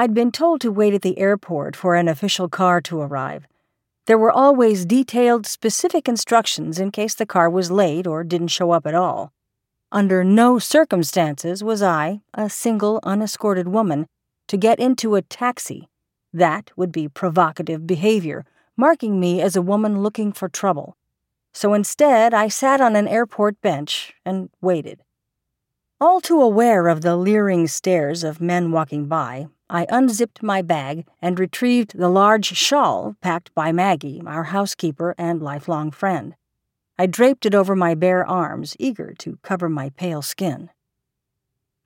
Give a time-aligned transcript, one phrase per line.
[0.00, 3.48] I'd been told to wait at the airport for an official car to arrive.
[4.06, 8.70] There were always detailed, specific instructions in case the car was late or didn't show
[8.70, 9.32] up at all.
[9.90, 14.06] Under no circumstances was I, a single, unescorted woman,
[14.46, 15.88] to get into a taxi.
[16.32, 18.44] That would be provocative behavior,
[18.76, 20.96] marking me as a woman looking for trouble.
[21.52, 25.00] So instead, I sat on an airport bench and waited.
[26.00, 31.06] All too aware of the leering stares of men walking by, I unzipped my bag
[31.20, 36.34] and retrieved the large shawl packed by Maggie, our housekeeper and lifelong friend.
[36.98, 40.70] I draped it over my bare arms, eager to cover my pale skin.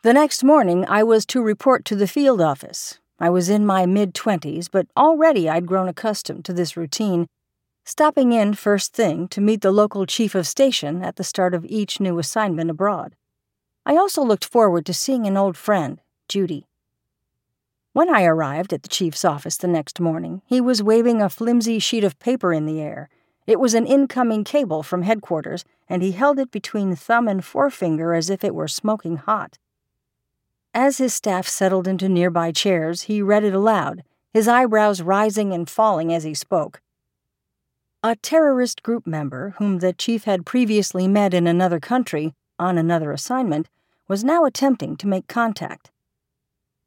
[0.05, 2.98] The next morning, I was to report to the field office.
[3.19, 7.27] I was in my mid twenties, but already I'd grown accustomed to this routine,
[7.85, 11.65] stopping in first thing to meet the local chief of station at the start of
[11.66, 13.16] each new assignment abroad.
[13.85, 16.66] I also looked forward to seeing an old friend, Judy.
[17.95, 21.79] When I arrived at the chief's office the next morning, he was waving a flimsy
[21.79, 23.10] sheet of paper in the air.
[23.46, 28.15] It was an incoming cable from headquarters, and he held it between thumb and forefinger
[28.15, 29.59] as if it were smoking hot.
[30.73, 35.68] As his staff settled into nearby chairs, he read it aloud, his eyebrows rising and
[35.68, 36.80] falling as he spoke.
[38.02, 43.12] A terrorist group member, whom the chief had previously met in another country, on another
[43.12, 43.68] assignment,
[44.09, 45.91] was now attempting to make contact.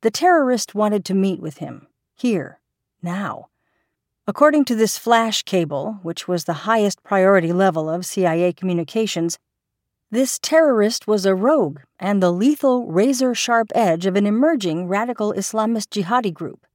[0.01, 2.59] The terrorist wanted to meet with him, here,
[3.01, 3.49] now.
[4.27, 9.37] According to this flash cable, which was the highest priority level of CIA communications,
[10.11, 15.33] this terrorist was a rogue and the lethal razor sharp edge of an emerging radical
[15.33, 16.65] Islamist jihadi group.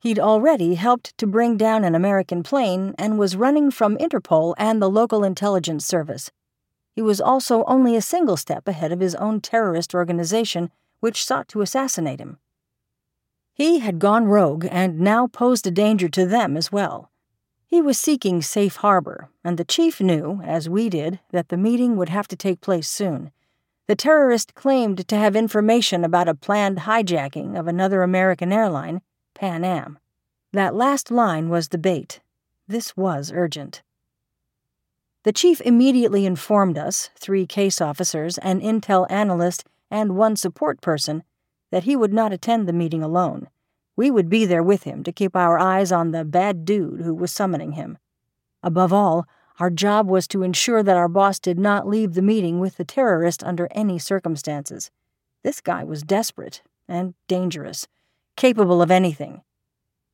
[0.00, 4.82] He'd already helped to bring down an American plane and was running from Interpol and
[4.82, 6.30] the local intelligence service.
[6.94, 10.70] He was also only a single step ahead of his own terrorist organization,
[11.02, 12.38] which sought to assassinate him.
[13.52, 17.10] He had gone rogue and now posed a danger to them as well.
[17.66, 21.96] He was seeking safe harbor, and the chief knew, as we did, that the meeting
[21.96, 23.32] would have to take place soon.
[23.88, 29.02] The terrorist claimed to have information about a planned hijacking of another American airline,
[29.34, 29.98] Pan Am.
[30.52, 32.20] That last line was the bait.
[32.68, 33.82] This was urgent.
[35.24, 41.22] The chief immediately informed us, three case officers, an intel analyst, and one support person,
[41.70, 43.48] that he would not attend the meeting alone.
[43.94, 47.14] We would be there with him to keep our eyes on the bad dude who
[47.14, 47.98] was summoning him.
[48.62, 49.26] Above all,
[49.60, 52.86] our job was to ensure that our boss did not leave the meeting with the
[52.86, 54.90] terrorist under any circumstances.
[55.42, 57.86] This guy was desperate and dangerous,
[58.34, 59.42] capable of anything.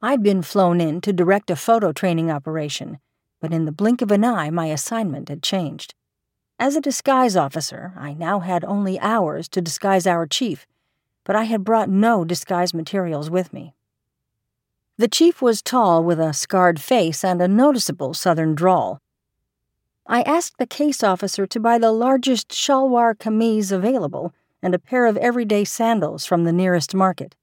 [0.03, 2.99] I'd been flown in to direct a photo training operation,
[3.41, 5.95] but in the blink of an eye, my assignment had changed.
[6.59, 10.67] As a disguise officer, I now had only hours to disguise our chief
[11.29, 13.75] but I had brought no disguise materials with me.
[14.97, 19.03] The chief was tall with a scarred face and a noticeable southern drawl.
[20.07, 24.33] I asked the case officer to buy the largest shalwar kameez available
[24.63, 27.37] and a pair of everyday sandals from the nearest market.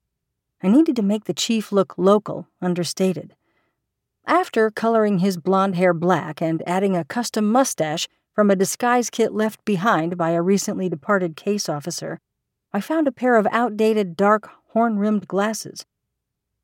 [0.63, 3.35] I needed to make the chief look local, understated.
[4.25, 9.33] After coloring his blond hair black and adding a custom mustache from a disguise kit
[9.33, 12.19] left behind by a recently departed case officer,
[12.73, 15.85] I found a pair of outdated dark horn rimmed glasses.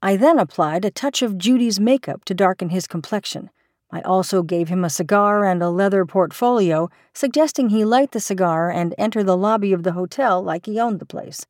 [0.01, 3.49] I then applied a touch of Judy's makeup to darken his complexion.
[3.89, 8.69] I also gave him a cigar and a leather portfolio, suggesting he light the cigar
[8.69, 11.45] and enter the lobby of the hotel like he owned the place.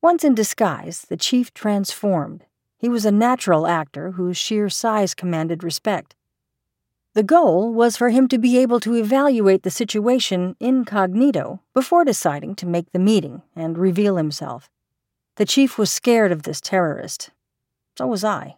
[0.00, 2.44] Once in disguise, the chief transformed.
[2.78, 6.14] He was a natural actor whose sheer size commanded respect.
[7.14, 12.56] The goal was for him to be able to evaluate the situation incognito before deciding
[12.56, 14.68] to make the meeting and reveal himself.
[15.36, 17.30] The chief was scared of this terrorist.
[17.96, 18.56] So was I.